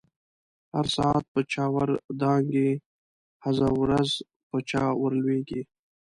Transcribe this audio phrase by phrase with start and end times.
[0.73, 1.89] هر ساعت په چاور
[2.21, 2.71] دانګی،
[3.45, 4.09] هزه ورځ
[4.49, 5.61] په چا ور لويږی